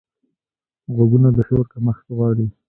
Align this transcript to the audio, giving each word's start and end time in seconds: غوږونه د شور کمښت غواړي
غوږونه 0.95 1.29
د 1.35 1.37
شور 1.47 1.65
کمښت 1.73 2.05
غواړي 2.15 2.47